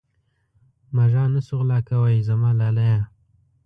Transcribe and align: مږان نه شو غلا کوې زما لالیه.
مږان 0.95 1.29
نه 1.35 1.41
شو 1.45 1.55
غلا 1.59 1.79
کوې 1.87 2.25
زما 2.29 2.49
لالیه. 2.59 2.99